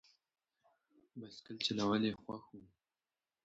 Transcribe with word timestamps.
بایسکل 1.19 1.57
چلول 1.65 2.01
یې 2.07 2.13
خوښ 2.21 2.45
و. 2.53 2.61